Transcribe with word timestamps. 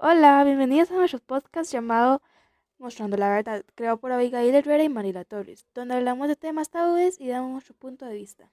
Hola, 0.00 0.44
bienvenidos 0.44 0.92
a 0.92 0.94
nuestro 0.94 1.18
podcast 1.18 1.72
llamado 1.72 2.22
Mostrando 2.78 3.16
la 3.16 3.30
Verdad, 3.30 3.64
creado 3.74 3.96
por 3.96 4.12
Abigail 4.12 4.54
Herrera 4.54 4.84
y 4.84 4.88
Marila 4.88 5.24
Torres, 5.24 5.66
donde 5.74 5.96
hablamos 5.96 6.28
de 6.28 6.36
temas 6.36 6.70
tabúes 6.70 7.20
y 7.20 7.26
damos 7.26 7.50
nuestro 7.50 7.74
punto 7.74 8.06
de 8.06 8.14
vista. 8.14 8.48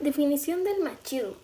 Definición 0.00 0.64
del 0.64 0.80
machismo. 0.82 1.34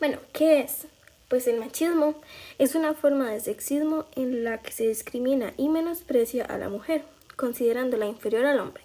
Bueno, 0.00 0.18
¿qué 0.32 0.62
es? 0.62 0.88
Pues 1.30 1.46
el 1.46 1.60
machismo 1.60 2.16
es 2.58 2.74
una 2.74 2.92
forma 2.92 3.30
de 3.30 3.38
sexismo 3.38 4.04
en 4.16 4.42
la 4.42 4.58
que 4.58 4.72
se 4.72 4.88
discrimina 4.88 5.54
y 5.56 5.68
menosprecia 5.68 6.44
a 6.44 6.58
la 6.58 6.68
mujer, 6.68 7.04
considerándola 7.36 8.06
inferior 8.06 8.46
al 8.46 8.58
hombre. 8.58 8.82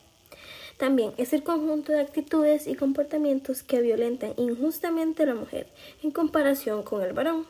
También 0.77 1.13
es 1.17 1.33
el 1.33 1.41
conjunto 1.41 1.91
de 1.91 2.01
actitudes 2.01 2.67
y 2.67 2.75
comportamientos 2.75 3.63
que 3.63 3.81
violentan 3.81 4.35
injustamente 4.37 5.23
a 5.23 5.25
la 5.25 5.33
mujer 5.33 5.65
en 6.03 6.11
comparación 6.11 6.83
con 6.83 7.01
el 7.01 7.13
varón. 7.13 7.47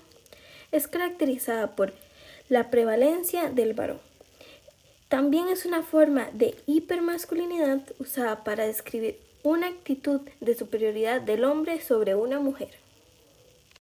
Es 0.71 0.87
caracterizada 0.87 1.75
por 1.75 1.91
la 2.47 2.71
prevalencia 2.71 3.49
del 3.49 3.73
varón. 3.73 3.99
También 5.09 5.49
es 5.49 5.65
una 5.65 5.83
forma 5.83 6.29
de 6.31 6.55
hipermasculinidad 6.67 7.81
usada 7.99 8.45
para 8.45 8.65
describir 8.65 9.19
una 9.43 9.67
actitud 9.67 10.21
de 10.39 10.55
superioridad 10.55 11.19
del 11.19 11.43
hombre 11.43 11.81
sobre 11.81 12.15
una 12.15 12.39
mujer. 12.39 12.84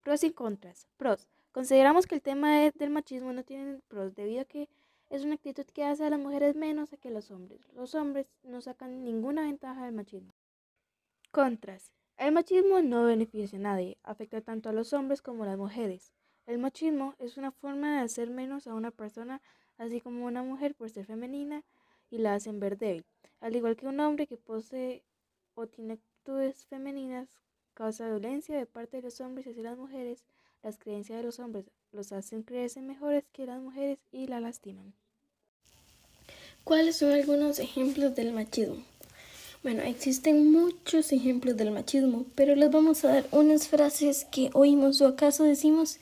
Pros 0.04 0.23
y 0.23 0.32
contras. 0.32 0.88
Pros. 0.98 1.28
Consideramos 1.52 2.08
que 2.08 2.16
el 2.16 2.22
tema 2.22 2.59
del 2.59 2.90
machismo 2.90 3.34
no 3.34 3.44
tiene 3.44 3.80
pros 3.88 4.16
debido 4.16 4.42
a 4.42 4.46
que 4.46 4.68
es 5.09 5.23
una 5.26 5.36
actitud 5.36 5.66
que 5.66 5.84
hace 5.84 6.05
a 6.05 6.09
las 6.09 6.20
mujeres 6.20 6.55
menos 6.55 6.90
que 7.00 7.12
los 7.12 7.30
hombres. 7.30 7.62
Los 7.76 7.94
hombres 7.94 8.32
no 8.44 8.62
sacan 8.62 9.03
ninguna 9.03 9.44
ventaja 9.44 9.86
del 9.86 9.94
machismo. 9.94 10.34
Contras. 11.31 11.92
El 12.17 12.31
machismo 12.31 12.81
no 12.81 13.06
beneficia 13.06 13.59
a 13.59 13.62
nadie, 13.62 13.98
afecta 14.03 14.42
tanto 14.42 14.70
a 14.70 14.73
los 14.73 14.94
hombres 14.94 15.22
como 15.22 15.44
a 15.44 15.48
las 15.48 15.58
mujeres. 15.58 16.14
El 16.45 16.58
machismo 16.58 17.14
es 17.20 17.38
una 17.38 17.52
forma 17.52 17.97
de 17.97 18.03
hacer 18.03 18.30
menos 18.30 18.68
a 18.68 18.73
una 18.73 18.92
persona, 18.92 19.42
así 19.78 20.02
como 20.02 20.25
a 20.25 20.30
una 20.30 20.44
mujer 20.44 20.73
por 20.73 20.90
ser 20.90 21.06
femenina 21.06 21.64
y 22.09 22.18
la 22.18 22.34
hacen 22.34 22.59
ver 22.59 22.78
débil, 22.78 23.06
al 23.40 23.56
igual 23.56 23.75
que 23.75 23.88
un 23.88 24.00
hombre 24.00 24.28
que 24.28 24.38
posee 24.38 25.03
o 25.53 25.68
tiene 25.68 25.94
actitudes 25.94 26.66
femeninas 26.66 27.42
causa 27.73 28.08
violencia 28.08 28.58
de 28.58 28.66
parte 28.66 28.97
de 28.97 29.03
los 29.03 29.22
hombres 29.22 29.47
hacia 29.47 29.64
las 29.64 29.77
mujeres, 29.77 30.23
las 30.64 30.77
creencias 30.77 31.17
de 31.17 31.23
los 31.23 31.39
hombres 31.39 31.66
los 31.91 32.11
hacen 32.11 32.44
creerse 32.44 32.81
mejores 32.81 33.23
que 33.33 33.45
las 33.45 33.61
mujeres 33.61 34.00
y 34.11 34.28
la 34.28 34.39
lastiman. 34.39 34.94
¿Cuáles 36.63 36.97
son 36.97 37.11
algunos 37.11 37.59
ejemplos 37.59 38.16
del 38.16 38.31
machismo? 38.33 38.78
Bueno, 39.63 39.83
existen 39.83 40.52
muchos 40.52 41.11
ejemplos 41.11 41.58
del 41.58 41.72
machismo, 41.72 42.25
pero 42.36 42.55
les 42.55 42.72
vamos 42.72 43.03
a 43.03 43.09
dar 43.09 43.25
unas 43.31 43.67
frases 43.67 44.25
que 44.31 44.50
oímos 44.53 45.02
o 45.02 45.08
acaso 45.08 45.44
decimos 45.44 46.00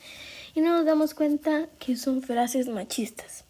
y 0.54 0.60
no 0.60 0.70
nos 0.74 0.86
damos 0.86 1.14
cuenta 1.14 1.68
que 1.78 1.96
son 1.96 2.22
frases 2.22 2.68
machistas. 2.68 3.44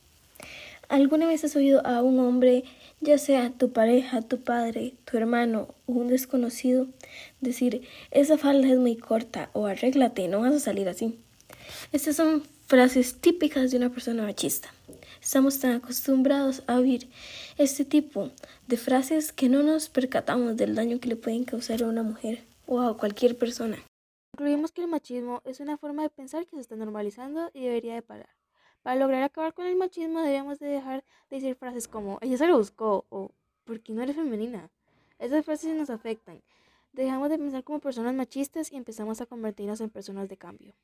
¿Alguna 0.88 1.26
vez 1.26 1.44
has 1.44 1.54
oído 1.54 1.86
a 1.86 2.02
un 2.02 2.18
hombre 2.18 2.64
ya 3.00 3.18
sea 3.18 3.50
tu 3.50 3.72
pareja, 3.72 4.22
tu 4.22 4.40
padre, 4.40 4.94
tu 5.04 5.16
hermano 5.16 5.74
o 5.86 5.92
un 5.92 6.08
desconocido, 6.08 6.86
decir, 7.40 7.82
esa 8.10 8.38
falda 8.38 8.68
es 8.68 8.78
muy 8.78 8.96
corta 8.96 9.50
o 9.52 9.66
arréglate, 9.66 10.28
no 10.28 10.40
vas 10.40 10.54
a 10.54 10.60
salir 10.60 10.88
así. 10.88 11.18
Estas 11.92 12.16
son 12.16 12.42
frases 12.66 13.20
típicas 13.20 13.70
de 13.70 13.78
una 13.78 13.90
persona 13.90 14.22
machista. 14.22 14.72
Estamos 15.22 15.58
tan 15.60 15.72
acostumbrados 15.72 16.62
a 16.66 16.76
oír 16.76 17.08
este 17.58 17.84
tipo 17.84 18.30
de 18.68 18.76
frases 18.76 19.32
que 19.32 19.48
no 19.48 19.62
nos 19.62 19.88
percatamos 19.88 20.56
del 20.56 20.74
daño 20.74 20.98
que 20.98 21.08
le 21.08 21.16
pueden 21.16 21.44
causar 21.44 21.82
a 21.82 21.88
una 21.88 22.02
mujer 22.02 22.44
o 22.66 22.80
a 22.80 22.96
cualquier 22.96 23.36
persona. 23.36 23.78
Concluimos 24.36 24.72
que 24.72 24.82
el 24.82 24.88
machismo 24.88 25.42
es 25.44 25.60
una 25.60 25.76
forma 25.76 26.02
de 26.02 26.10
pensar 26.10 26.46
que 26.46 26.56
se 26.56 26.62
está 26.62 26.76
normalizando 26.76 27.50
y 27.52 27.64
debería 27.64 27.94
de 27.94 28.02
parar. 28.02 28.39
Para 28.82 28.96
lograr 28.96 29.22
acabar 29.22 29.52
con 29.52 29.66
el 29.66 29.76
machismo 29.76 30.20
debemos 30.22 30.58
de 30.58 30.68
dejar 30.68 31.04
de 31.28 31.36
decir 31.36 31.54
frases 31.54 31.86
como 31.86 32.18
ella 32.22 32.38
se 32.38 32.46
lo 32.46 32.56
buscó 32.56 33.04
o 33.10 33.30
¿por 33.64 33.80
qué 33.80 33.92
no 33.92 34.02
eres 34.02 34.16
femenina? 34.16 34.70
Esas 35.18 35.44
frases 35.44 35.76
nos 35.76 35.90
afectan. 35.90 36.42
Dejamos 36.92 37.28
de 37.30 37.38
pensar 37.38 37.62
como 37.62 37.78
personas 37.78 38.14
machistas 38.14 38.72
y 38.72 38.76
empezamos 38.76 39.20
a 39.20 39.26
convertirnos 39.26 39.80
en 39.80 39.90
personas 39.90 40.28
de 40.28 40.36
cambio. 40.36 40.74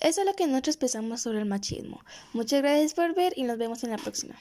Eso 0.00 0.20
es 0.20 0.26
lo 0.26 0.34
que 0.34 0.46
nosotros 0.46 0.76
pensamos 0.76 1.22
sobre 1.22 1.38
el 1.38 1.46
machismo. 1.46 2.00
Muchas 2.32 2.60
gracias 2.60 2.94
por 2.94 3.14
ver 3.14 3.32
y 3.36 3.44
nos 3.44 3.56
vemos 3.56 3.82
en 3.84 3.90
la 3.90 3.98
próxima. 3.98 4.36